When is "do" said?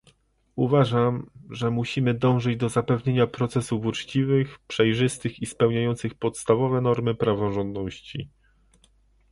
2.57-2.69